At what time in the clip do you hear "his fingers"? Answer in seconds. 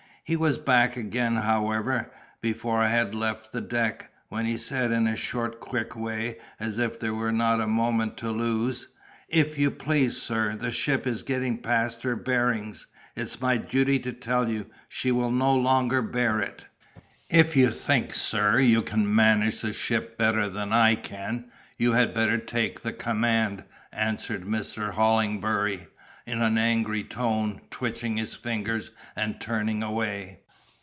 28.15-28.91